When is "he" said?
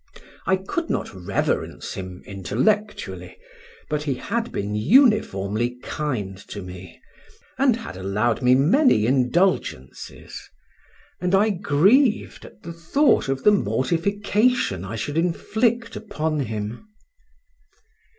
4.01-4.15